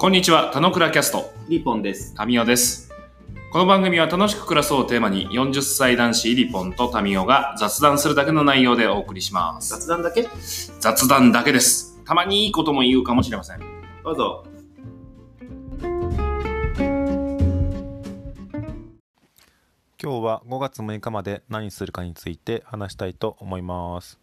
[0.00, 2.14] こんにちは、田野倉キャスト、リポンです。
[2.14, 2.92] タミオです。
[3.50, 9.70] この番組は楽しく暮らそうをテーマに40歳男子リポンとタミオが雑談するだけの内容でお送りします。
[9.70, 10.28] 雑談だけ？
[10.78, 12.00] 雑談だけです。
[12.04, 13.60] たまにいいことも言うかもしれません。
[14.04, 14.46] どうぞ。
[20.00, 24.20] 今日は5月6日まで何するかについて話したいと思います。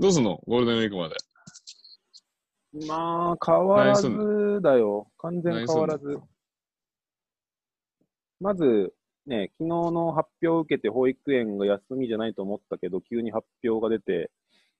[0.00, 0.40] どうすんの？
[0.48, 1.14] ゴールデンウィークまで。
[2.72, 5.10] まあ、変わらずだよ。
[5.18, 6.20] 完全変わらず。
[8.38, 8.94] まず、
[9.26, 14.30] ね、昨日の発表を受けて保育園が休みじゃないと思ったけど、急に発表が出て、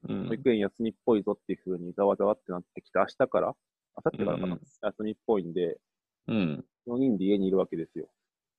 [0.08, 5.78] うん保育園休みっぽいぞっていう風にざわざわってなってきて、明日から、明後日からかな、うんうん休みっぽいんで、
[6.26, 6.64] うん。
[6.86, 8.08] 4人で家にいるわけですよ。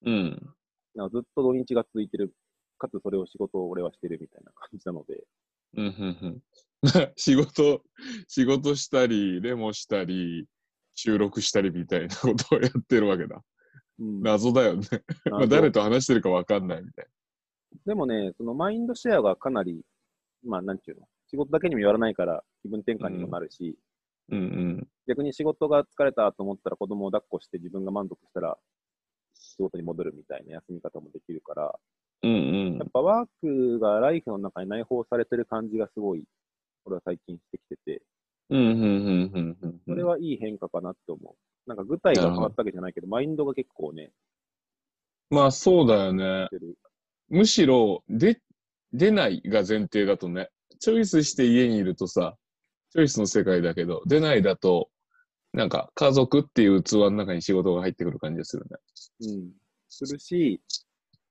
[0.06, 0.56] うん。
[0.96, 2.34] ずっと土日が続いてる、
[2.78, 5.24] かつそれを仕事を俺はしてるみたいな感じなので、
[5.78, 5.86] うん。
[5.86, 5.90] う
[6.28, 6.42] ん。
[7.16, 7.84] 仕事、
[8.28, 10.48] 仕事したり、レモしたり、
[10.96, 13.42] 収録したりみたいなことをやってるわけだ。
[14.00, 14.88] うん謎だよね。
[15.30, 17.06] まあ誰と話してるかわかんないみたい
[17.86, 19.84] でもね、そのマインドシェアがかなり、
[20.44, 23.78] まあ、なんていうの、仕事だけにもやらないから気分転換にもなるし、
[24.30, 24.38] な。
[24.38, 28.58] うん逆に仕事が疲れたと思ったら子供を抱っこして自分が満足したら
[29.34, 31.76] 仕事に戻るみたいな休み方もできるから、
[32.24, 32.32] うん。
[32.32, 32.36] う
[32.76, 36.24] んやっぱワークがライフの中に内包されてる感じがすごい、
[36.86, 38.02] 俺は最近してきてて、
[38.50, 38.60] うん。
[38.60, 38.72] うん。
[38.74, 39.32] うん。
[39.34, 39.58] うん。
[39.62, 39.82] うん。
[39.88, 41.70] それはいい変化かなって思う。
[41.70, 44.12] なんか具体が変わったわけじゃないけど、マインドが結構ね、
[45.30, 46.48] まあそうだよね。
[46.48, 46.78] してる。
[47.30, 48.42] むしろ、で、
[48.92, 52.36] 出ないが前提だとね、チョイスして家にいるとさ、
[52.92, 54.90] チョイスの世界だけど、出ないだと、
[55.54, 58.78] なんか家族っていう器の中に仕事が入ってくる感じがするね。
[59.22, 59.52] うん。
[59.88, 60.62] するし、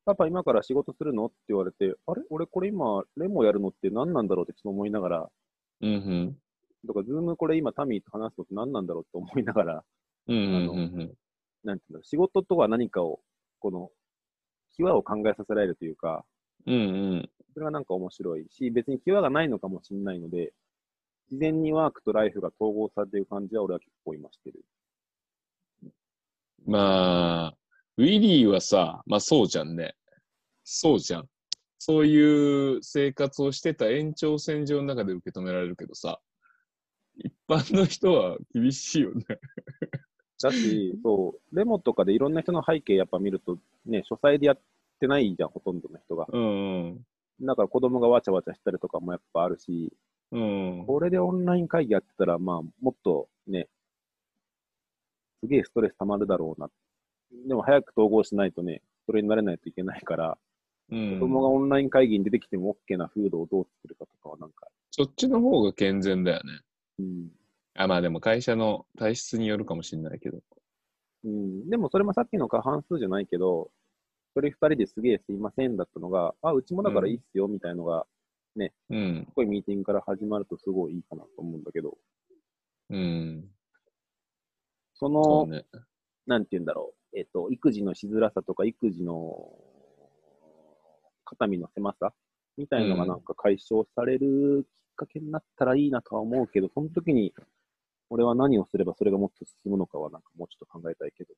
[0.05, 1.27] パパ今から仕事するの？
[1.27, 2.23] って言われて、あれ？
[2.31, 5.29] 俺これ今、レモやるのって何なんだろうってちょっと思いながら、
[5.83, 6.37] うんうん。
[6.87, 9.85] とか、ズームこれ今タミーと話すのって何なんだろうって思いながら、
[10.29, 11.13] うんうんうんうん。
[11.65, 13.21] なんていうの、仕事とは何かを、
[13.59, 13.91] この、
[14.77, 16.25] 際を考えさせられるというか、
[16.67, 16.79] うんう
[17.17, 17.31] ん。
[17.53, 20.53] それがなんか面白いし、別に際がないのかもしれないので、
[21.31, 24.65] 自然にワークとライフが統合されている感じは俺は結構今してる。
[26.67, 27.55] まあ、
[28.01, 29.95] ウィリーはさ、まあそうじゃんね。
[30.65, 31.29] そうじゃん。
[31.79, 36.19] そういう生活をしてた延長線上の中で受け止められるけどさ、
[37.17, 39.25] 一般の人は厳しいよね。
[40.43, 44.61] だし、そう、レモとかでいろんな人の背景やっぱ見ると、ね、書斎でやっ
[44.99, 46.27] てないじゃん、ほとんどの人が。
[46.33, 47.07] うんうん。
[47.43, 49.93] だから子供がわちゃわちゃしたりとかもやっぱあるし、
[50.33, 50.85] うん。
[50.87, 53.69] これでオンライン会議やってたら、まあ、もっとね、
[55.43, 56.71] すげえストレス溜まるだろうな。
[57.47, 60.39] でも早く統合しないとね、それになれないといけないから、
[60.93, 66.61] うん子供がオンライン会議に出てきても OK な風土をどう作るかとかはなんか、そっちの方が健全だよね。
[66.99, 67.29] うん。
[67.75, 70.41] あ、まあでも会社の体質によるかもしれないけど。
[71.23, 73.71] うん、でもそれもさっきの過半数じゃないけど、
[74.35, 78.07] 一人二人ですげえすいませんだったのが、あ、うちもだからいいっすよみたいのが、
[78.57, 79.25] うん。
[79.29, 81.97] すごいミーティングから始まるとすごいいいかなと思うんだけど、
[82.91, 83.49] うん。
[84.95, 85.65] そその、うね。
[86.27, 89.53] なんて言うんだろう、えっ、と、育児のしづらさとか、育児の
[91.25, 92.13] 肩身の狭さ
[92.57, 97.33] みたいのがなんか解消されるきっかけになったらいいなとは思うけど、その時に、
[98.11, 101.35] 俺は何をすればそれがもっと進むのかはなんかもうちょっと考えたいけど。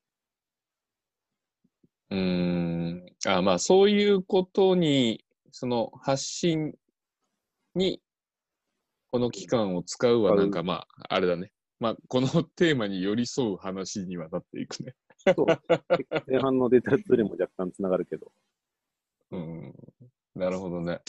[2.10, 3.06] うーん。
[3.26, 6.74] あ、まあそういうことに、その発信
[7.74, 8.00] に、
[9.10, 11.52] この期間を使うはなんかまあ、あれだね。
[11.78, 14.94] まあ、このテーマに寄り添う話にはなっていくね。
[15.34, 15.46] そう。
[16.26, 18.32] 前半のデータツールも若干つながるけど。
[19.30, 19.74] うん。
[20.34, 21.00] なるほどね。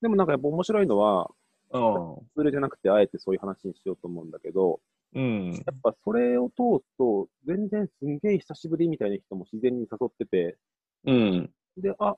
[0.00, 1.30] でもなんかやっぱ面白いのは、
[1.72, 4.80] うツールじゃなくてあえてそういう話にしようと思うんだけど、
[5.14, 5.18] ん。
[5.18, 5.52] うん。
[5.52, 10.58] やっぱそれを通すと、全然すんげえ久しぶりみたいな人も自然に誘ってて、
[11.04, 11.50] うん。
[11.76, 12.16] で、あ、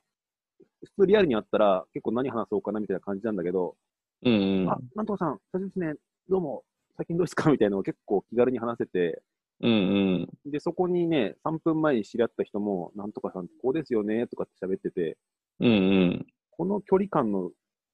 [0.83, 3.75] 普通リアルに会ったら結構何話そうかなみたいな感じなんだけど、
[4.23, 4.69] うん。
[4.69, 5.93] あ、なんとかさん、久しぶりですね。
[6.29, 6.63] どうも、
[6.97, 7.51] 最近どうですか？
[7.51, 9.21] みたいなのを結構気軽に話せて、
[9.61, 9.71] うん。
[9.71, 10.51] うん。
[10.51, 15.17] で、そこにね、3分前に知り合った人も、なんとかさんこうですよねとかって喋ってて、
[15.59, 15.69] うん。
[15.69, 16.25] うん。
[16.51, 17.51] この距離感の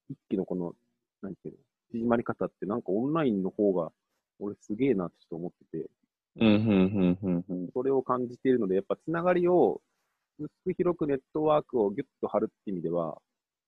[0.08, 0.74] 一気のこの、
[1.22, 1.60] なんていうの、
[1.92, 3.92] 縮まり方ってなんかオンラインの方が、
[4.38, 5.90] 俺すげえなってちょっと思ってて、
[6.36, 6.48] うん。
[6.48, 7.18] うん。
[7.22, 7.44] うん。
[7.48, 7.68] うん。
[7.72, 9.80] それを感じているので、やっぱつながりを
[10.38, 13.18] 薄く広くネットワークをギュッと張るって意味では、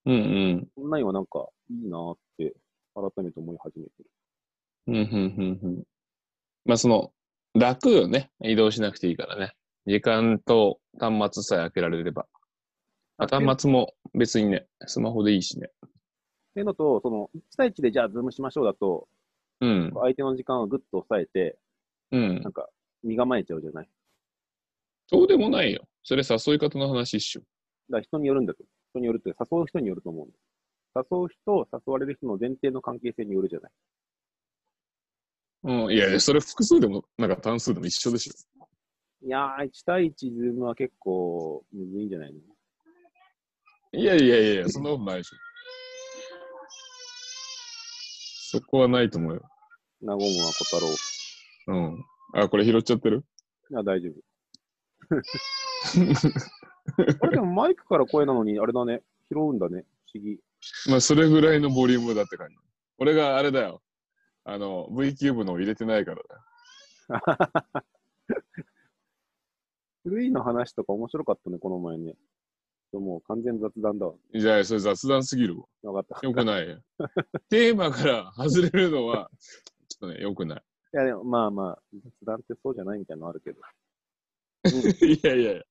[0.07, 0.15] うん。
[0.15, 0.69] うん。
[0.77, 2.55] オンラインはなんかいいなーって
[2.95, 4.11] 改めて思い始めてる。
[4.89, 4.95] うん。
[4.97, 5.59] うん。
[5.63, 5.83] うん。
[6.65, 7.13] まあその、
[7.55, 8.31] 楽よね。
[8.43, 9.53] 移動しなくていいからね。
[9.87, 12.27] 時間と端末さえ開けられれば。
[13.19, 15.69] あ端末も別にね、スマホでいいしね。
[15.85, 15.91] っ
[16.55, 19.07] ていうのと、その、1対1でじゃあズームしましょうだと、
[19.61, 19.91] うん。
[19.95, 21.59] 相手の時間をぐっと抑えて、
[22.11, 22.53] うんなん。
[22.53, 22.69] か、
[23.03, 23.89] 身構えちゃうじゃない？
[25.09, 25.85] そうでもないよ。
[26.05, 27.41] それ誘い方の話っしょ。
[27.41, 28.65] だから人によるんだと。
[28.93, 30.35] 人によるって、誘う人によると思うんだ
[31.01, 31.07] よ。
[31.11, 33.73] 誘う人、誘われる人の前提の関係性によるじゃない？
[35.65, 38.33] うん、いやいや、それ複数でも、なんか単数でも一緒でしょ。
[39.25, 42.41] いやー、1対1ズームは結構むずいんじゃないの？
[44.01, 45.37] いやいやいや、そんなことないでしょ。
[48.59, 49.43] そこはないと思うよ。
[50.01, 50.89] なごむは小太郎。
[51.69, 52.05] うん。
[52.35, 53.25] あ、これ拾っちゃってる？
[53.71, 54.15] いや、大丈夫。
[57.23, 59.03] あれでもマイクから声なのに、あれだね。
[59.31, 59.85] 拾うんだね。
[60.13, 60.39] 不思議。
[60.91, 62.57] まあ、それぐらいのボリュームだって感じ。
[62.99, 63.83] 俺があれだよ。
[64.45, 66.43] あの、V キューブのを入れてないからだよ。
[70.05, 72.15] 古いの話とか面白かったね、この前ね。
[72.93, 74.15] でもう完全雑談だわ。
[74.35, 75.93] じゃあ、それ雑談すぎるわ。
[75.93, 76.27] わかった。
[76.27, 76.83] よくないよ。
[77.49, 79.31] テーマから外れるのは、
[79.89, 80.63] ちょっとね、よくない。
[80.95, 83.61] いや、でもまあまあ、雑談ってそうじゃないみたいなのあるけど。
[85.07, 85.63] いやいやいや。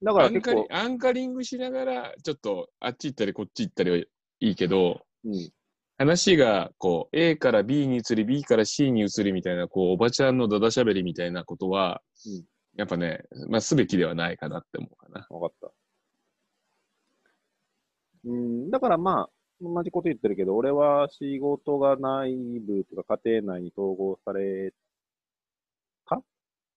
[0.00, 4.06] だからアンカリ結構、アンカリングしながら、ちょっとあっち行ったりこっち行ったりはい
[4.40, 5.52] いけど、うん。
[5.98, 12.44] 話がこう A から B に移り B から C に移りみたいなこうおばちゃんのだだしゃべりみたいなことは、うん
[12.76, 15.26] やっぱね、まあ、すべきではないかなって思うかな。
[15.30, 15.72] わかった。
[18.24, 19.28] うん、だからまあ、
[19.60, 24.72] 同じこと言ってるけど、俺は仕事が内部とか家庭内に統合され
[26.08, 26.22] た？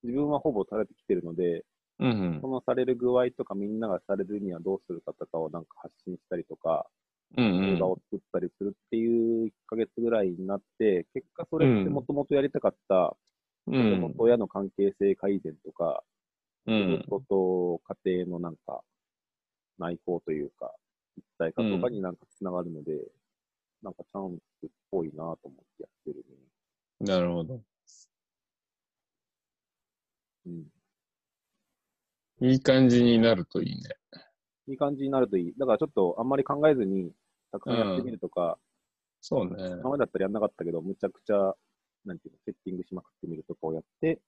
[0.02, 1.66] 自分はほぼされてきてるので、
[2.00, 6.80] うんそのされる具合とかみんながされるにはどうするかとかをなんか発信したりとか、うん。
[6.80, 6.88] うん
[7.36, 13.16] 動画を作ったりするっていう1ヶ月ぐらいになって、結果それってもともとやりたかった、
[13.68, 14.14] う子供ん。
[14.14, 16.04] と親の関係性改善とか、
[16.68, 17.10] うん仕。
[17.10, 18.82] 事と家庭のなんか
[19.80, 20.74] 内向というか、
[21.18, 22.92] 一体化とかになんかつながるので、
[23.82, 26.36] なんかチャンスっぽいなと思ってやってるね。
[27.00, 27.62] なるほど。
[30.46, 30.66] うん。
[32.42, 33.90] いい感じになるといいね。
[34.68, 35.54] いい感じになるといい。
[35.58, 37.12] だからちょっとあんまり考えずに、
[37.52, 38.58] たくさんやってみるとか、
[39.22, 39.54] そうね。
[39.80, 41.54] 今までだったらやんなかったけど、むちゃくちゃ、
[42.06, 44.20] なんていうの、セッティングしまくってみるとかをやって、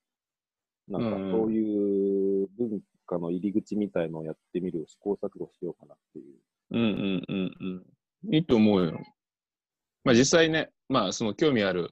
[0.88, 6.36] なんかうんそういう文化の入り口みたいのをやってみる、試行錯誤しようかなっていう。
[6.72, 7.86] うんうんうん
[8.26, 8.36] うん。
[8.36, 9.00] いいと思うよ。
[10.04, 11.92] まあ実際ね、まあその興味ある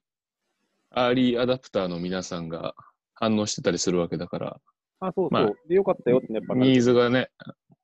[0.89, 2.75] アーリーアダプターの皆さんが
[3.13, 4.61] 反応してたりするわけだから、
[4.99, 5.29] あ、そうそう。
[5.31, 7.29] まあで、よかったよってやっぱニーズがね、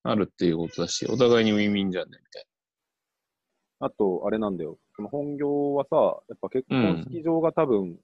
[0.04, 2.46] あるっていうことだし、お互いにウィンウィンじゃんね、みたい
[3.79, 4.77] あと、あれなんだよ。
[4.95, 5.95] その本業はさ、
[6.29, 7.97] やっぱ結婚式場が多分、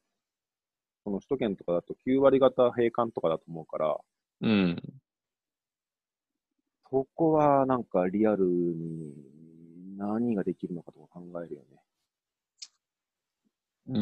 [1.03, 3.97] その首都圏とかだと9割方閉館とかだと思うから、
[4.41, 4.49] な。
[4.49, 4.81] うん。
[6.89, 9.15] そこはなんかリアルに
[9.97, 11.79] 何ができるのかとか考えるよね。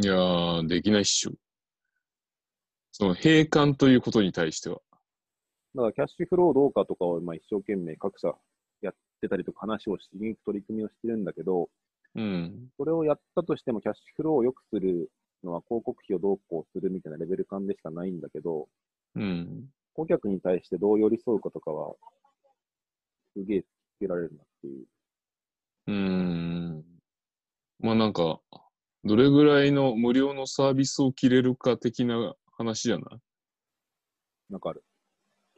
[0.01, 1.31] いやー、できないっしょ。
[2.91, 4.81] その閉館ということに対しては。
[5.73, 8.33] だからキャッシュフローどうかとかをまあ一生懸命各社や
[9.21, 11.69] ってたりとか話をしに行く取り組みをしてるんだけど、
[12.15, 12.69] うん。
[12.77, 15.11] それをやったとしてもキャッシュフローを良くする
[15.43, 18.67] のは広告費をどうこうするみたいなレベル感でしかないんだけど、
[19.15, 19.69] うん。
[19.93, 21.95] 顧客に対してどう寄り添うかとかは、
[23.37, 23.65] すげえつ
[23.99, 24.85] けられるなっていう。
[25.87, 26.85] うーん。
[27.79, 28.41] まあなんか、
[29.03, 33.19] どれぐらいの無料のサービスを切れるか的な話じゃない？
[34.49, 34.83] なんかある。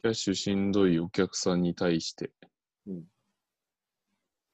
[0.02, 2.32] キャッシュしんどいお客さんに対して。
[2.88, 3.04] うん。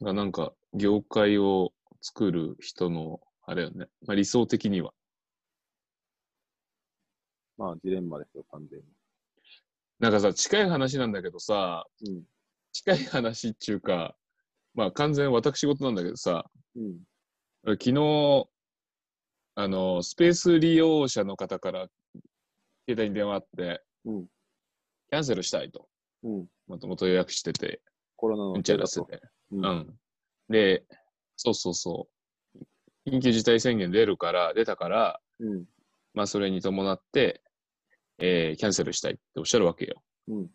[0.02, 3.88] がなんか、業界を作る人の、あれよね。
[4.06, 4.94] まあ理想的には。
[7.58, 8.86] まあ、ジレンマですよ、完全に。
[10.00, 12.24] なんかさ、近い話なんだけどさ、うん。
[12.72, 14.16] 近い話っていうか、
[14.74, 17.00] まあ完全私事なんだけどさ、うん。
[17.74, 18.48] 昨日、
[19.56, 21.88] あの、スペース利用者の方から
[22.88, 24.28] 携帯に電話あって、うん。
[25.10, 25.90] キャンセルしたいと。
[26.24, 26.48] うん。
[26.68, 27.82] もともと予約してて、
[28.16, 28.72] コロナのうんち。
[29.52, 29.58] う。
[29.58, 30.00] うんん。
[30.50, 30.84] で、
[31.36, 32.08] そうそうそ
[32.56, 33.10] う。
[33.10, 35.66] 緊急事態宣言出るから、出たから、うん。
[36.14, 37.42] まあそれに伴って、
[38.20, 40.04] えーキャンセルしたいっておっしゃるわけよ。
[40.28, 40.48] うん。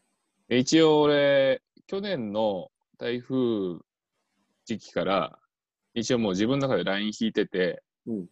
[0.49, 3.79] で一応俺、去年の台風
[4.65, 5.39] 時期から、
[5.95, 8.17] 一応もう自分の中で LINE 引いてて、うん。
[8.17, 8.27] も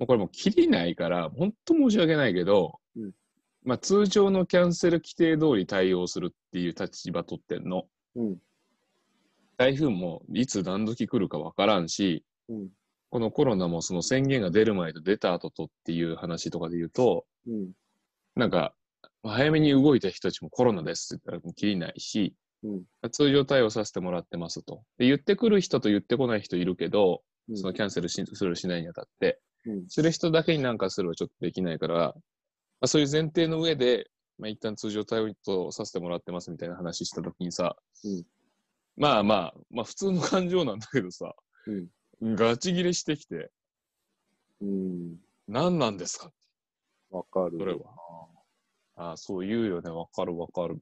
[0.00, 3.12] うこれもう切りないから、本当申し訳ないけど、うん
[3.64, 7.88] まあ通常のキャンセル規定通り対応するっていう立場取ってんの。
[8.14, 8.38] うん。
[9.56, 12.68] 台風もいつ何時来るかわからんし、うん。
[13.10, 17.72] このコロナもその宣言が出る前と出た後とっていう話とかで言うと、うん。
[18.34, 18.74] なんか、
[19.22, 22.68] 早めに動いた人たちもコロナですって言ったらもう切りないし、う
[23.06, 23.10] ん。
[23.10, 24.82] 通常対応させてもらってますと。
[24.98, 27.56] で言ってくる人と言ってこない人いるけど、うん。
[27.56, 29.88] そのキャンセルしするしないにあたって、うん。
[29.88, 32.14] する人だけになんかするはちょっとできないから、
[32.80, 38.24] あ、そういう前提の上で、まあ、一旦通常対応とさせてもらってますみたいな話したときにさ、うん
[38.96, 41.34] まあまあ、まあ普通の感情なんだけどさ、
[42.22, 43.50] ガチ切れしてきて、
[44.60, 45.16] うん。
[45.48, 46.30] 何なんですか
[47.10, 47.58] わかる。
[47.58, 47.80] それは。
[48.96, 49.90] ああ、そう言うよね。
[49.90, 50.78] わかるわかる。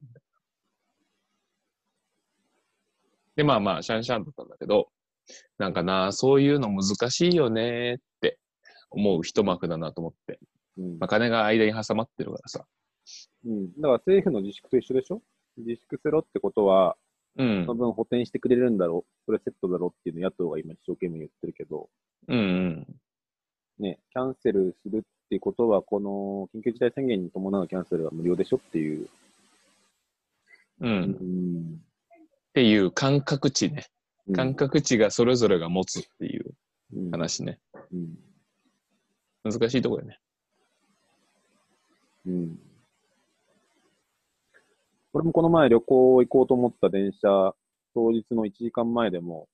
[3.35, 4.87] で、まあまあ、シャンシャンだったんだけど、
[5.57, 8.39] なんかな、そういうの難しいよねって
[8.89, 10.39] 思う一幕だなと思って。
[10.77, 12.65] うんまあ、金が間に挟まってるからさ。
[13.45, 13.73] うん。
[13.73, 15.21] だから政府の自粛と一緒でしょ？
[15.57, 16.95] 自粛せろってことは、
[17.37, 17.75] うんその。
[17.75, 21.89] 分補填してくれるんだろう、それセットだろうっていうのを野党が今一生懸命言ってるけど、
[22.27, 22.95] うんうん。
[23.79, 29.09] ね、キャンセルするっていうことは、この緊急事態宣言に伴うキャンセルは無料でしょっていう。
[30.81, 30.89] うん。
[30.89, 31.81] うん。
[32.49, 33.85] っていう感覚値ね。
[34.33, 36.53] 感覚値がそれぞれが持つっていう
[36.95, 37.11] うん。
[37.11, 37.59] 話ね。
[37.91, 38.17] うん。
[39.43, 40.19] 難しいところよね。
[42.25, 42.59] うん。
[45.15, 47.55] 俺もこの前旅行行こうと思った電車、
[47.93, 49.47] 当日の1時間前でも、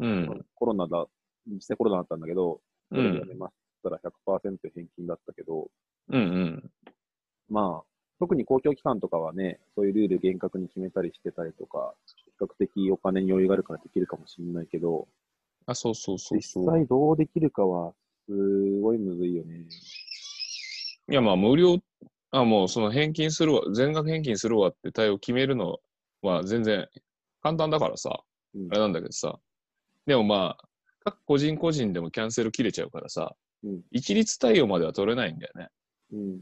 [0.00, 0.46] うん。
[0.54, 1.04] コロナだ、
[1.46, 3.28] 実際コロナだったんだけど、うそれでやん。
[3.28, 5.68] めますって言ったら100%返金だったけど、
[6.08, 6.70] うんうん。
[7.50, 7.86] まあ、
[8.18, 15.06] 特に公共機関とかはね、そういうルール厳格に決めたりしてたりとか、比較的お金に余裕があるからできるかもしれないけど、
[15.66, 16.64] あ、そうそうそう実そう。
[16.64, 17.92] 際どうできるかは、
[18.26, 19.66] すごいむずいよね。
[21.10, 21.76] いや、まあ、無料、
[22.34, 25.78] あ、もう、その返金するわ、全額返金するわって対応決めるの
[26.20, 26.88] は全然
[27.40, 28.24] 簡単だからさ、
[28.54, 29.38] うんあれなんだけどさ。
[30.06, 30.68] でもまあ、
[31.04, 35.68] 各個人個人でもキャンセル切れちゃうからさ、うん一律対応までは取れないんだよね。
[36.12, 36.40] うん。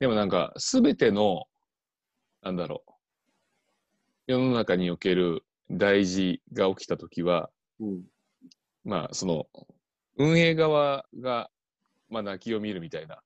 [0.00, 1.44] でもなんか、すべての、
[2.40, 2.92] なんだろう、
[4.28, 8.02] 世の中における大事が起きたときは、うん。
[8.82, 9.46] まあ、その、
[10.16, 11.50] 運営側が、
[12.08, 13.22] まあ、泣きを見るみたいな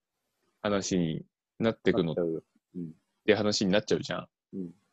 [0.67, 1.23] 話に
[1.59, 2.17] なってくのっ
[3.27, 4.29] て話になっちゃうじゃん。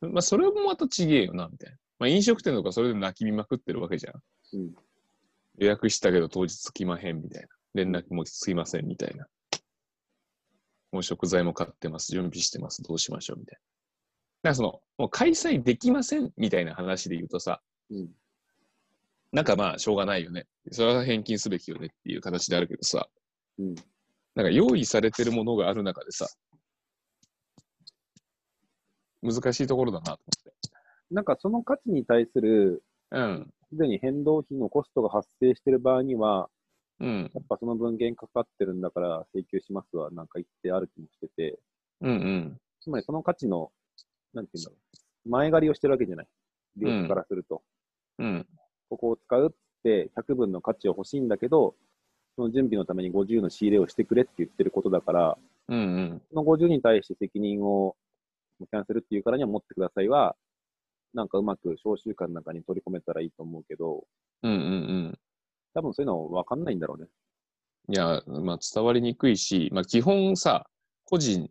[0.01, 0.13] うん。
[0.13, 1.77] まあ、それもまたちげえよな、みたいな。
[1.99, 4.13] まあ、飲食店とかそれで泣き見まくってるわけじゃん。
[4.57, 4.73] うん。
[5.57, 7.47] 予約したけど当日来まへん、みたいな。
[7.73, 9.27] 連絡もつきません、みたいな。
[10.91, 13.59] もう食材も買ってます、準備してます、どうしましょう、みたいな。
[13.59, 18.09] だからその、もう開催できません、みたいな話で言うとさ、うん。
[19.31, 20.45] なんかまあ、しょうがないよね。
[20.71, 23.07] それは返金すべきよねっていう形であるけどさ、
[23.57, 23.75] うん。
[24.35, 26.27] なんか用意されてるものがある中でさ、
[29.21, 30.19] 難しいところだなと思
[31.11, 33.17] なんかその価値に対する、って。
[33.17, 33.53] うん。
[33.69, 36.49] すでに変動費のコストが発生している場合には、
[36.99, 37.31] うん。
[37.33, 41.59] やっぱその分減かかってるんだから請求しますはなんか言ってある気もしてて、
[42.01, 42.57] うんうん。
[42.81, 43.71] つまりその価値の、
[44.33, 44.75] なんていうんだろ
[45.25, 46.27] う、前借りをしてるわけじゃない。
[46.77, 47.61] 利用者からすると。
[48.19, 48.47] うん。
[48.89, 51.75] ここを使うって100分の価値を欲しいんだけど、
[52.35, 55.37] その準備のために50の仕入れをしてくれって言ってることだから、
[55.69, 56.21] うんうん。
[56.29, 57.95] その50に対して責任を
[58.59, 60.35] キャンセルっていうからには持ってくださいは、
[61.13, 64.05] なんかうまく召集官の中に取り込めたらいいと思うけど、
[64.41, 64.63] うんうんう
[65.09, 65.19] ん。
[65.73, 67.07] 多分そういうの分かんないんだろうね。
[67.89, 70.67] いや、まあ伝わりにくいし、まあ基本さ、
[71.05, 71.49] 個人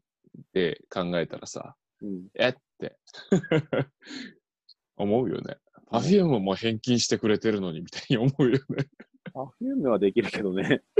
[0.52, 2.26] で考えたらさ、うん。
[2.34, 2.96] えって
[4.96, 5.58] 思うよね。
[5.90, 8.88] パフュームも返金してくれてるのにみたいに思うよね。
[9.32, 10.82] パフュームはできるけどね。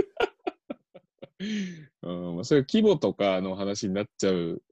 [2.03, 4.63] うん、まあそういう規模とかの話になっちゃう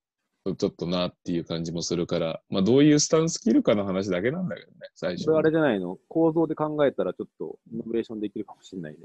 [0.45, 5.99] とちょっとなっていう感じもするから、まあどういうスタンス切るかの話だけなんだけどね、最初それあれじゃないの？
[6.09, 8.99] 構造で考えたらちょっとイノベーションできるかもしれないね。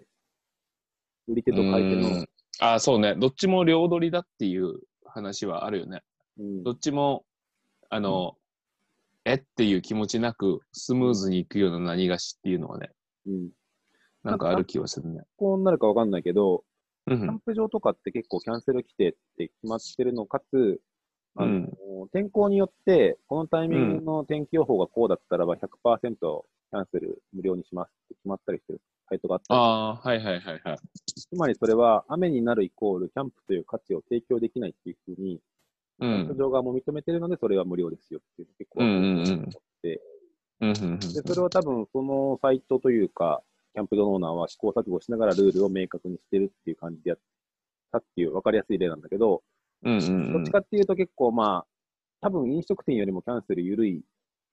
[1.27, 2.25] 売り手と買い手のうん。
[2.59, 3.15] ああ、そうね。
[3.15, 6.01] どっちも両取りだっていう話はあるよね。
[6.37, 7.25] うんどっちも、
[7.89, 8.37] あの、
[9.25, 12.91] えっていう気持ちなく、スムーズにいくような何がしっていうのはね、
[13.25, 13.49] うん。
[14.25, 15.21] なんかある気はするね。
[15.37, 16.63] こうなるか分かんないけど、
[17.07, 17.19] うん。
[17.19, 20.81] キャンプ場とかって結構キャンセル規定って決まってるのかつ、
[21.35, 21.71] あのうん
[22.11, 26.15] 天候によって、このタイミングの天気予報がこうだったらば100%
[26.71, 30.77] キャンセル無料にしますって決まったりしてるサイトがあったりああ、はいはいはいはい。
[31.05, 35.39] つまりそれは雨になるイコールキャンプという価値を提供できないっていうふうに、
[35.99, 36.37] うキャンプん。
[36.37, 39.51] 場側も認めてるので、それは無料ですよっていう結構うんうんうん思っ
[39.81, 40.01] て、
[40.59, 43.41] で、それは多分そのサイトというか、
[43.75, 47.19] キャンプ場のオーナーは試行錯誤しながらルールを明確にしてるっていう感じでやっ
[47.91, 49.43] たっていう分かりやすい例なんだけど、
[49.83, 51.65] うんうんうんどっちかっていうと結構まあ、
[52.21, 54.01] 多分飲食店よりもキャンセル緩い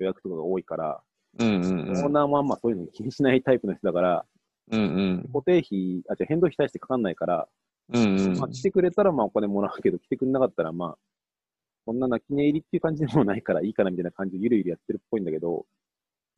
[0.00, 1.00] 予約とかが多いから、
[1.38, 4.24] うんうんオーナーもあんまそういうの気にしないタイプの人だから、
[4.72, 5.30] うんうん。
[5.32, 7.48] 固定費、あ、じゃ変動費対してかかんないから、
[7.94, 10.98] うんうんまあ、来てくれたらまあお金もらうけど、来てくれなかったらまあ、
[11.86, 15.66] こんな泣き寝入りっていう感じでもないからいいかなみたいな感じでゆるゆるやってるっぽいんだけど、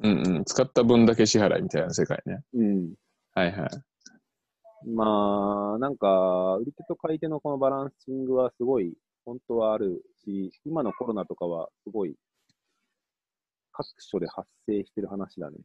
[0.01, 2.41] うんうん使った分だけ支払いみたいな世界ね。
[2.55, 2.95] うん。
[3.33, 3.69] はいはい。
[4.87, 12.17] まあ、まあなんか、売り手と買い手のこのバランシングはすごい、本当はあるし、今のコロナとかはすごい、
[13.73, 15.57] 各所で発生してる話だね。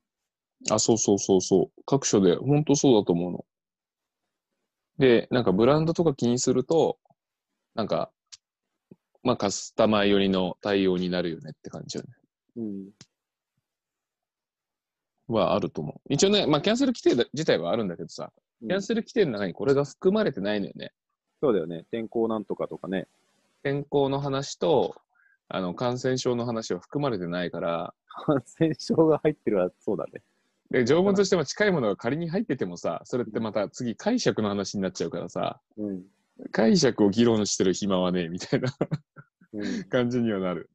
[0.71, 1.81] あ、そうそうそうそう。
[1.85, 3.45] 各所で、本当そうだと思うの。
[4.97, 6.97] で、なんかブランドとか気にすると、
[7.75, 8.11] なんか、
[9.23, 12.09] まあカスタマー寄りの対応になるよねって感じよね。
[12.57, 12.89] うん。
[15.33, 16.13] はあると思う。
[16.13, 18.31] 一応ね、まあキャンセル規定自体はあるんだけどさ、
[18.61, 20.91] キャンセル規定の中にこれが含まれてないのよね。
[21.41, 21.85] そうだよね。
[21.91, 23.07] 天候なんとかとかね。
[23.63, 24.95] 健康の話と、
[25.47, 27.93] あの、感染症の話は含まれてないから、
[28.25, 30.21] 感染症が入ってるはそうだね。
[30.71, 36.03] で、条文としても近いものが仮に入っててもさ、それってまた次解釈の話になっちゃうからさ、うん。
[36.51, 38.73] 解釈を議論してる暇はねえみたいな
[39.53, 39.83] うん。
[39.89, 40.69] 感じにはなる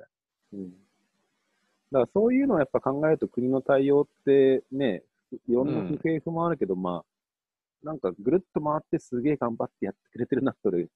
[1.94, 5.02] からそういうのをやっぱ考えると国の対応ってね、
[5.48, 10.88] いろんな不平不満あるけど、まあ、なんかぐるっと回ってすげえ頑張ってやってくれてるなって俺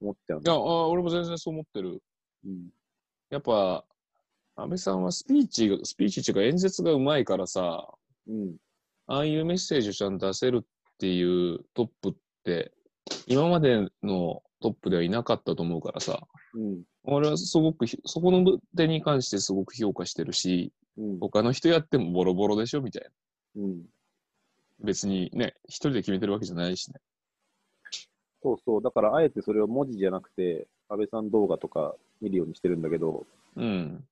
[0.00, 0.58] 思っちゃういや、ね。
[0.58, 2.02] あ俺も全然そう思ってる。
[2.44, 2.68] うん。
[3.30, 3.84] やっぱ、
[4.56, 7.86] 安倍さんはスピーチが、スピーチっていうか演説がうまいからさ、
[8.26, 8.56] うん。
[9.06, 10.66] ああいうメッセージをちゃんと出せるっ
[10.98, 12.12] ていうトップっ
[12.44, 12.72] て、
[13.26, 16.20] 今までのトップではいなかったと思うからさ、
[16.54, 16.82] うん。
[17.10, 21.18] 俺はすごくひ、そこの点に関してすごく評価してるし、うん。
[21.18, 23.02] 他の人やってもボロボロでしょみたい
[23.56, 23.62] な。
[23.62, 23.82] うん。
[24.80, 27.00] 別にね、一人で決めてるわけじゃないしね。
[28.42, 28.82] そうそう。
[28.82, 34.04] だからあえてそれを文字じゃなくて、安倍さん動画とか見るようにしてるんだけど、うん。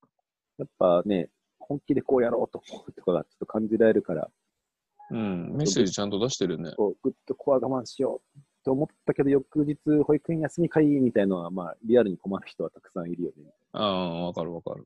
[0.59, 4.31] やっぱね、本気でこうやろうと思うとかがちょっと感じられるから、
[5.11, 5.53] うん。
[5.55, 6.73] メッセージちゃんと出してるよね。
[6.77, 13.45] こうぐっとここは我慢しようって思ったけど、翌日保育園休みかいみたいのは、まあ、リアルに困る人はたくさんいるよね。
[13.73, 14.85] ああ、わかるわかる。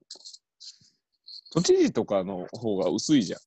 [1.54, 3.40] 都知事とかの方が薄いじゃん。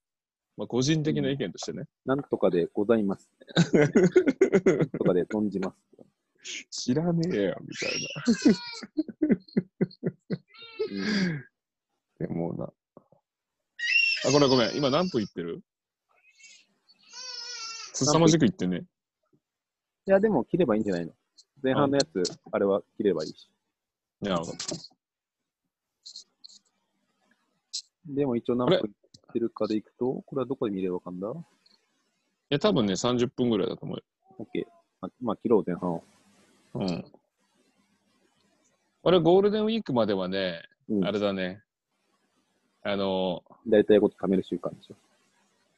[0.58, 1.84] まあ、個人的な意見としてね。
[2.06, 3.30] なんとかでございます。
[3.74, 5.78] なんとかで存じます。
[6.72, 7.92] 知らねえよ、みたい
[10.90, 12.28] うんな。
[12.28, 12.74] でもな。
[14.26, 14.76] あ、ごめんごめん。
[14.76, 15.62] 今何分言ってる？
[17.94, 18.84] すさまじく言ってね。
[20.06, 21.14] いや、でも切ればいいんじゃないの？
[21.62, 23.48] 前半のやつ、あれは切ればいいし。
[24.22, 24.76] いや、わかった。
[28.06, 28.84] でも一応何分いっ
[29.32, 31.30] てるかでいくと、これはどこで見ればわかんだ？
[31.30, 31.34] い
[32.50, 34.04] や、多分ね、30分ぐらいだと思うよ。
[34.54, 34.66] ?OK。
[35.02, 36.04] ままあ、切ろう前半を。
[36.76, 37.06] うん。
[39.04, 41.12] 俺、ゴールデンウィークまではね、うんあ。
[41.12, 41.64] れだね。
[42.84, 44.96] あの、大体こと貯める習慣でしょ。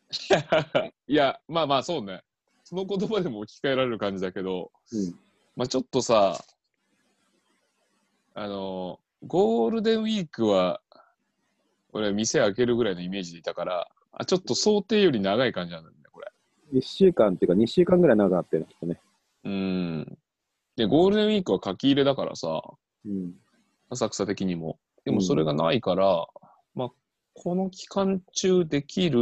[1.07, 2.23] いや、まあまあ、そうね。
[2.65, 5.15] その言葉でも置き換えられる感じだけど、うん。
[5.56, 6.43] まあちょっとさ、
[8.34, 10.82] あの、ゴールデンウィークは、
[11.93, 16.28] 俺、店開けるぐらいのイメージでいたから、あ、ちょっと想定より長い感じなんだよね、これ。
[16.73, 18.99] 1週間っていうか2週間ぐらい長くなってるの、きっとね。
[19.43, 20.17] うん。
[20.75, 22.62] で、ゴールデンウィークは書き入れだからさ、
[23.06, 23.34] うん。
[23.89, 24.80] 浅草的にも。
[25.06, 26.25] でもそれがないから、
[26.73, 26.89] まあ、
[27.36, 29.19] この期間中できる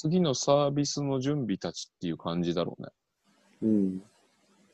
[0.00, 2.88] 次のサービスの準備たちっていう感じだろうね。
[3.60, 4.02] うん。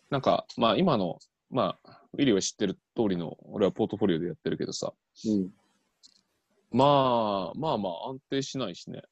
[0.08, 1.18] なんか、まあ今の、
[1.50, 4.92] まあ、ウィリーは知ってる通りの、俺はポートフォリオでやってるけどさ、
[5.26, 5.50] うん。
[6.70, 9.02] まあ、まあまあ安定しないしね。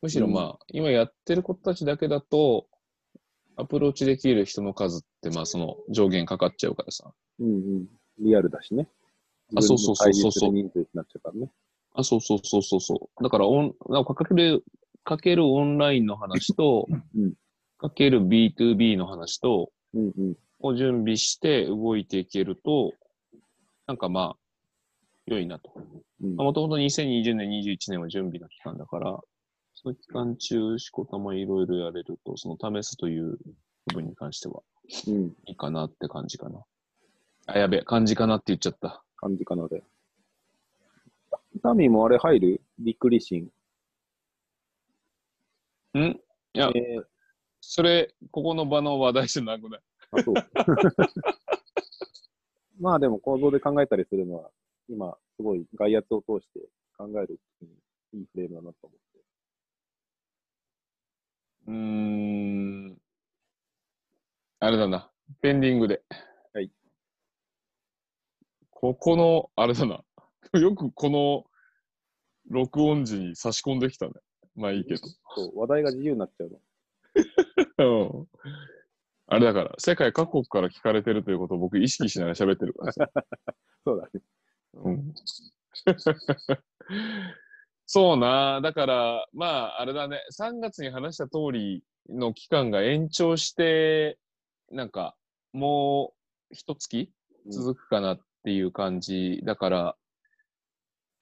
[0.00, 2.66] むしろうんまあ、今やってる子たちだけだと、
[3.56, 7.12] アプローチできる人の数って、まあその上限かかっちゃうからさ。
[7.40, 7.86] うんうん。
[8.20, 8.88] リアルだしね。
[9.56, 11.50] あそうそうそうそうそう自分の対立する人数になっちゃうからね。
[11.94, 13.24] あ、そうそうそうそうそう。
[13.24, 14.64] だからオン、なんかかける、
[15.04, 17.34] かけるオンラインの話と、うん
[17.76, 20.36] かける B2B の話と、うんうん。
[20.60, 22.94] を準備して動いていけると、
[23.86, 24.36] なんかまあ、
[25.26, 25.70] 良いなと。
[26.22, 29.18] うんもともと2020年、21年は準備の期間だから、
[29.74, 33.38] その期間中、しこたまいろいろやれると、その試すという
[33.88, 34.62] 部分に関しては
[35.08, 35.26] うん。
[35.46, 36.60] いいかなって感じかな。
[37.46, 39.02] あ、やべえ、感じかなって言っちゃった。
[39.16, 39.82] 感じかなで。
[41.62, 42.60] タミーもあれ入る？
[42.78, 43.48] びっくりシン。
[45.98, 46.02] ん？
[46.54, 47.04] いや、えー、
[47.60, 49.80] それ、ここの場の話題じゃなくない？
[50.12, 50.34] あ、そう。
[52.80, 54.50] まあでも構造で考えたりするのは、
[54.88, 56.60] 今、すごい外圧を通して
[56.96, 57.68] 考えるに
[58.12, 59.20] いいフレームだなと思って。
[61.66, 62.98] うーん。
[64.60, 65.10] あれだな。
[65.40, 66.02] ペンディングで。
[66.52, 66.70] はい。
[68.70, 70.04] ここの、あれだな。
[70.58, 71.44] よくこの
[72.48, 74.12] 録音時に差し込んできたね。
[74.56, 75.06] まあいいけそ
[75.54, 76.58] う、話題が自由になっちゃうの。
[77.78, 78.10] ど。
[78.10, 78.28] うん。
[79.26, 83.10] あれだから、世界各国から聞かれてるということを僕意識しながら喋ってるからさ。
[83.84, 84.20] そうだね。
[84.74, 85.14] うん。
[87.86, 88.60] そうな。
[88.60, 90.20] だから、まあ、あれだね。
[90.32, 94.18] 3月に話した通りの期間が延長して
[94.70, 95.16] なんか、
[95.52, 96.14] も
[96.50, 97.10] う一月
[97.48, 99.40] 続くかなっていう感じ。
[99.44, 99.96] だから、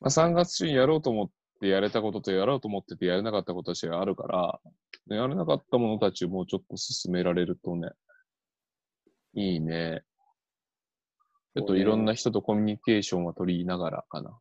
[0.00, 1.30] まあ、3月中にやろうと思っ
[1.62, 4.60] てやれたこととやろうと思っててやれなかったことたちがあるから、
[5.16, 7.90] やれなかったものたちをもうちょっと進められるとね、
[9.34, 10.02] いいね。
[11.54, 14.36] ちょっといろんな人とコミュニケーションは取りながらかな。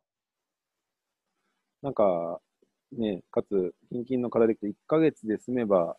[1.82, 2.40] なんか、
[2.90, 5.96] ね、かつ、近々の課題で1ヶ月で済めば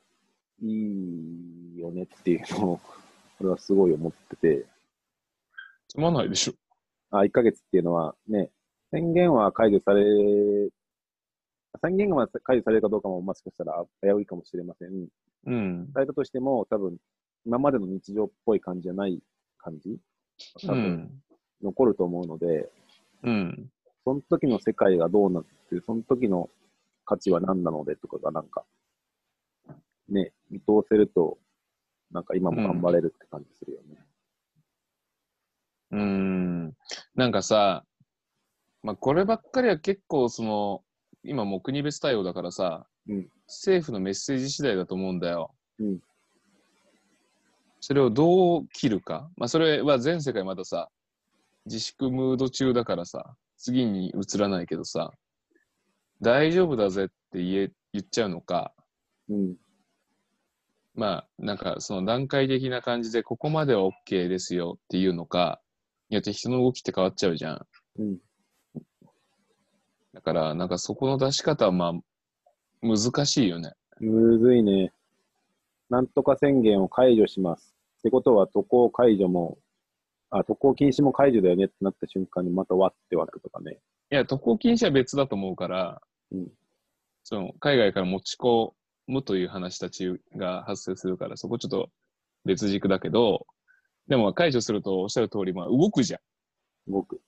[0.62, 2.78] いいよねっていうのを、
[3.40, 4.66] これはすごい思ってて、
[5.88, 6.54] つまないでしょ。
[7.12, 8.52] あ、1ヶ月っていうのはね、
[8.92, 10.04] 宣言は解除され、
[11.82, 15.08] 宣言が解除されるかどうかももしかしたら危ういかもしれません。
[15.46, 15.90] うん。
[15.94, 16.98] されたとしても、多分、
[17.46, 19.22] 今までの日常っぽい感じじゃない
[19.58, 19.98] 感じ？
[20.66, 21.24] 多分、うん。
[21.62, 22.72] 残ると思うので、
[23.24, 23.70] うん。
[24.06, 26.50] その時の世界がどうなって、その時の
[27.06, 28.66] 価値は何なのでとかがなんか、
[30.10, 31.38] ね、見通せると、
[32.12, 33.98] なんか今も頑張れるって感じするよね。
[35.92, 36.74] うーん。
[37.16, 37.86] なんかさ、
[38.84, 40.84] まあ、こればっかりは結構その、
[41.24, 45.54] 今もう国別対応だからさ、うん政府のメッセージ次第だと思うんだよ。
[45.80, 46.00] うん
[47.86, 49.30] それをどう切るか。
[49.36, 50.88] まあ、それは全世界まださ、
[51.66, 55.12] 自粛ムード中だからさ、次に移らないけどさ、
[56.22, 58.74] 大丈夫だぜって言え、言っちゃうのか、
[59.28, 59.56] うん。
[60.96, 65.60] まあ、なんかその段階的な感じで、ここまでは OK ですよっていうのか、
[66.10, 67.68] によって人の動きって変わっちゃうじゃん。
[68.00, 68.18] うん。
[70.14, 71.94] だから、なんかそこの出し方はまあ、
[72.82, 73.74] 難しいよね。
[74.00, 74.92] むずいね。
[75.90, 77.76] なんとか宣言を解除します。
[78.00, 79.58] ってことは、渡航解除も、
[80.30, 83.80] あ、渡航禁止も解除だよねってなった瞬間にまたわって湧くとかね。
[84.12, 86.48] いや、渡航禁止は別だと思うから、うん
[87.24, 88.72] その海外から持ち込
[89.08, 91.90] むという話たちが発生するから、そこちょっと
[92.46, 93.48] 別軸だけど、
[94.08, 96.20] でも解除するとおっしゃる通り、まあ動くじゃん。
[96.92, 97.22] 僕。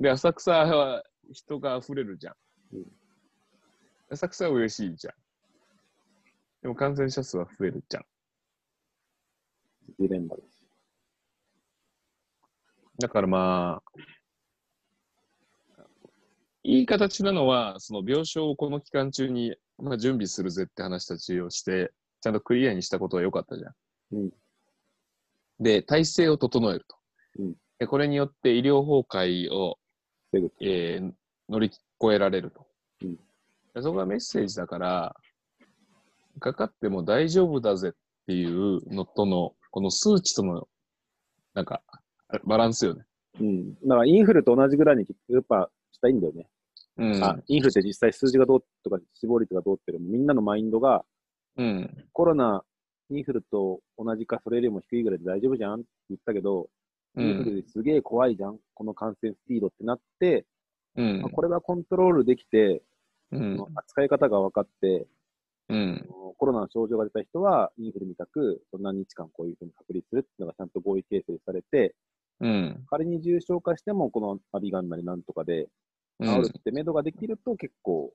[0.00, 2.34] で、浅草は人が溢れるじゃん。
[2.74, 2.84] うん
[4.10, 5.14] 浅草は嬉しいじゃん。
[6.62, 8.04] でも感染者数は増えるじゃん。
[9.98, 10.64] ジレンマです。
[12.98, 14.00] だからまあ、
[16.64, 23.74] いい形なのは、その病床をこの期間中に、まあ、準備するぜって話たちをして、ちゃんとクリアにしたことは良かったじゃん。
[24.12, 24.30] うん
[25.60, 26.96] で、体制を整えると。
[27.40, 29.78] うんでこれによって医療崩壊を、
[30.32, 30.56] 防ぐと。
[30.60, 31.12] えー
[31.48, 32.66] 乗り越えられると。
[33.02, 33.16] うん
[33.74, 35.16] でそこがメッセージだから、
[36.40, 37.92] かかっても大丈夫だぜっ
[38.26, 40.66] ていうのとの、この数値との、
[41.54, 41.82] なんか、
[42.44, 43.04] バランスよね。
[43.40, 43.74] うん。
[43.74, 46.48] だからインフルと同じぐらいにやっぱしたいんだよね。
[46.96, 47.24] うん。
[47.24, 51.04] あ、インフルって実際数字がどうとか死亡率がどうっていうみんなのマインドが
[51.56, 52.04] うん。
[52.12, 52.62] コロナ、
[53.10, 56.68] インフルと同じかそれよりも低いぐらいで大丈夫じゃんって言ったけど、
[57.18, 57.60] うインフルん。
[57.62, 60.46] ですげえ怖いじゃん、この感染スピードってなって、
[60.96, 62.82] うんまあ、これがコントロールできて、
[63.30, 65.06] うん扱い方が分かって、
[65.68, 66.08] うん。
[66.38, 71.94] コロナの症状が出た人はインフルみたく、そん何日間こういうふうに隔離するっていうのがちゃんと合意形成されて、
[72.40, 72.84] うん。
[72.88, 75.68] 仮に重症化しても、このアビガンなりなんとかで
[76.20, 78.12] うん治るって目処ができると結構、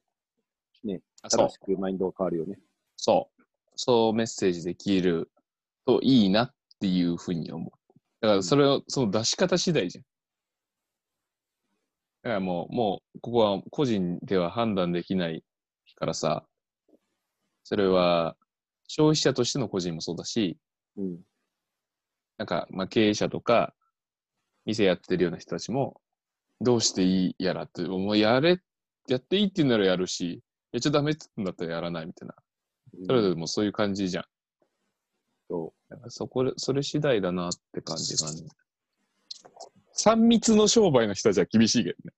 [1.22, 2.60] あそう正しくマインドが変わるよね。
[2.98, 3.44] そう。
[3.76, 5.32] そうメッセージできる
[5.86, 7.72] といいなっていうふうに思う。
[8.24, 10.04] だからそれを、その出し方次第じゃん。
[12.24, 15.44] だからもう、もう、ここは個人では判断できない
[15.96, 16.46] からさ、
[17.66, 18.38] それは
[18.88, 20.58] 消費者としての個人もそうだし、
[20.96, 21.20] うん。
[22.38, 23.74] なんか、まあ、経営者とか、
[24.64, 26.00] 店やってるような人たちも、
[26.62, 28.62] どうしていいやらって、もうやれ、
[29.10, 32.36] やっていいって言うならやるし、やっちゃダメって言うんだったらやらないみたいな。
[33.06, 34.24] それでもそういう感じじゃん。
[35.48, 38.48] そだからそこで、それ次第だなって感じがね。
[39.96, 42.14] 3密の商売の人たちは厳しいけどね。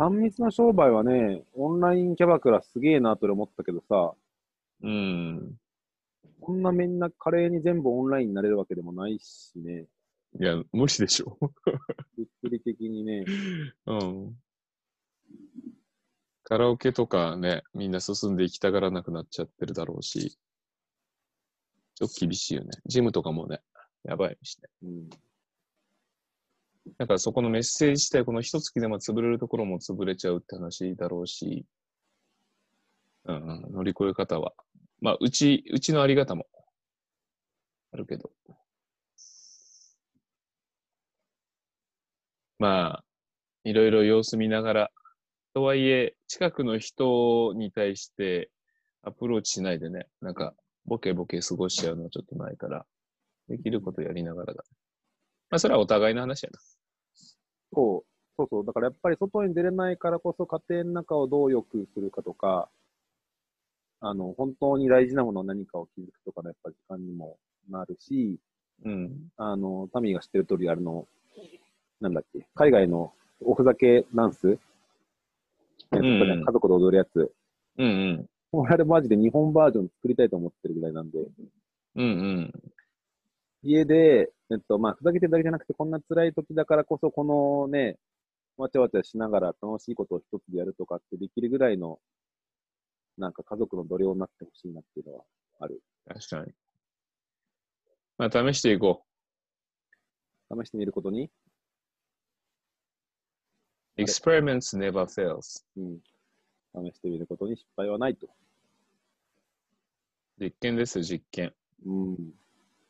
[0.00, 0.02] う。
[0.02, 4.12] 3密の商売はね、オンラインキャバクラすげえなと思ったけどさ、
[4.82, 5.54] うん。
[6.40, 9.86] こんなみんな華麗に全部オンラインになれるわけでもないしね、
[10.40, 11.38] いや、無理でしょ。
[12.16, 13.24] 物理的にね、
[13.86, 14.36] うん。
[16.42, 20.38] カラオケとかね、みんな進んで行きたがらなくなっちゃってるだろうし、
[21.94, 22.70] ちょっと厳しいよね。
[22.86, 23.60] ジムとかもね、
[24.04, 24.68] やばいしね。
[24.82, 25.10] うん。
[26.98, 31.64] だからそこのメッセージ自体、この一月でも潰れるところも潰れちゃうって話だろうし、
[33.24, 34.52] うんうん、乗り越え方は。
[35.00, 36.46] まあ、うち、うちのあり方も
[37.92, 38.30] あるけど。
[42.58, 43.04] まあ、
[43.64, 44.90] いろいろ様子見ながら、
[45.54, 48.50] とはいえ、近くの人に対して
[49.02, 50.54] アプローチしないでね、なんか、
[50.86, 52.86] ボケボケ過ごしちゃうのはちょっとないから、
[53.48, 54.64] できることやりながらだ。
[55.50, 56.58] まあ、それはお互いの話やな。
[57.74, 58.04] そう、
[58.36, 58.64] そうそう。
[58.64, 62.68] だからやっぱり外に出れないからこそ家庭の中をどう良くするかとか、
[64.00, 67.38] あの、本当に大事なもの何かを気づくとかのやっぱり時間にも
[67.70, 68.38] なるし、
[68.84, 69.28] うん。
[69.36, 71.06] あの、タミーが知ってる通り、あの、
[72.00, 73.12] なんだっけ、海外の
[73.44, 74.58] おふざけダンス、ね
[75.92, 77.32] うんうん家族で踊るやつ。
[77.78, 78.26] うんうん。
[78.52, 81.18] これマジで日本バージョン作りたいと思ってるぐらいなんで、
[81.96, 82.52] うんうん。
[83.62, 87.96] 家で、えっと、まあ、ふざけてるだけじゃなくて、こんな辛い時だからこそ、このね、
[88.58, 91.98] わちゃわちゃしながら楽しいことを一つでやるとかってできるぐらいの、
[93.16, 95.24] なんか家族の奴隷になってほしいなっていうのは
[95.60, 95.80] ある。
[96.06, 96.52] 確かに。
[98.18, 99.02] まあ、試していこ
[100.50, 101.30] 試してみることに、
[103.96, 104.02] う。
[104.02, 105.64] Experiments never fails.
[105.76, 105.98] うん、
[106.74, 108.28] 試してみることに失敗はないと。
[110.38, 111.52] 実験ですよ、実験。
[111.86, 112.16] うん。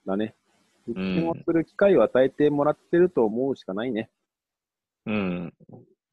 [0.06, 0.34] だね。
[0.86, 4.10] 実験をする機会を与えてもらってると思うしかないね。
[5.06, 5.54] うん。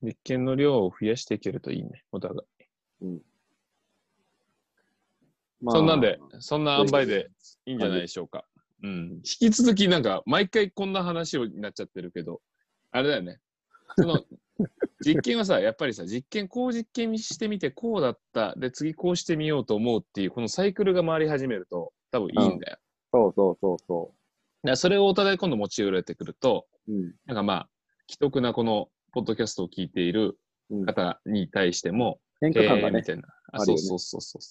[0.02, 2.64] 実験の量を増やしていけるといいね、お互い。
[3.02, 3.22] うん。
[5.62, 7.30] まそんなんで、そんな塩梅で
[7.66, 8.46] いいんじゃないでしょうか。
[8.84, 9.12] うん。
[9.16, 12.42] 引き続きなんか、毎回こんな話になっちゃってるけど、
[12.92, 13.40] あれだよね。
[13.98, 14.24] その、
[15.06, 18.54] 実験はさ、やっぱりさ、実験、こう実験してみて、こうだった。
[18.56, 22.78] で、次こうしてみようと思うっていう、このサイクルが回り始めると、多分いいんだよ。
[23.12, 24.14] そうそうそうそ
[24.64, 26.94] だからそれをお互い今度持ち寄れてくると、う。
[26.94, 27.14] うん。
[27.26, 27.70] なんかまあ、
[28.10, 30.38] 既得なこの、ポッドキャストを聞いている
[30.72, 33.24] うん、方に対しても、変化感がねえーみ、たいな。
[33.54, 34.42] あ、そうそうそうそう。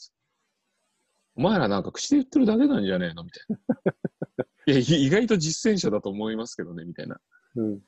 [1.36, 3.22] お前らなんか口で言ってるだけなんじゃねえの？
[3.22, 4.44] みたいな。
[4.66, 7.20] いや、い意外と実践者だと思いますけどね、みたいな。
[7.54, 7.80] うん。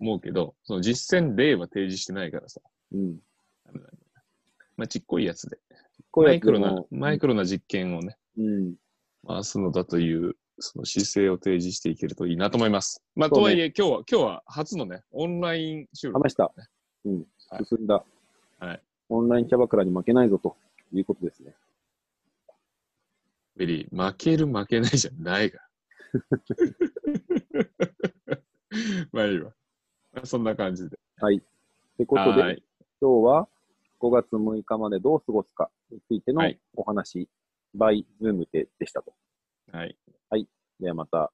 [0.00, 2.60] 思うけど、その実践例は提示してないからさ。
[2.92, 3.18] うん。
[4.76, 5.58] まあ、ちっこいやつで。
[6.14, 8.74] マイクロなも、マイクロな実験をね、うん。
[9.26, 13.02] 回すのだという、その姿勢を提示していけるといいなと思います。
[13.14, 16.52] まあ、ねとはいえ、今日は、今日は初のね、オンライン収録、試した。
[17.04, 17.64] うんはい。
[17.64, 18.04] 進んだ。
[18.58, 18.82] はい。
[19.08, 20.56] オンラインキャバクラに負けないぞと
[20.92, 21.54] いうことですね。
[23.56, 25.60] 別に、負ける負けないじゃないが。
[29.12, 29.52] まあいいわ。
[30.16, 30.98] ま あそんな感じで。
[31.18, 31.36] はい。
[31.36, 31.40] っ
[31.96, 32.62] てことで、はい。
[33.00, 33.48] 今日は
[34.00, 37.28] 5月6日までどう過ごすかについてのはいお話、
[37.74, 39.14] バイズームででしたと。
[39.72, 39.96] はい。
[40.80, 41.32] ではまた。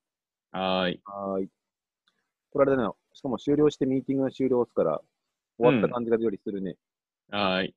[0.53, 1.01] はーい。
[1.05, 1.49] はーい。
[2.51, 2.95] これあれだな。
[3.13, 5.01] しかも終了してミーティングが終了すから、
[5.59, 6.77] 終わった感じがよりするね。
[7.31, 7.75] はーい。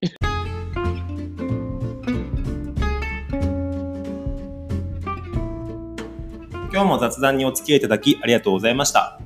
[6.72, 9.25] 今日も雑談にお付き合いいただきありがとうございました。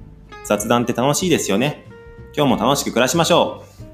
[0.49, 1.85] 雑談って楽しいですよね。
[2.35, 3.88] 今日も楽しく暮らしましょう。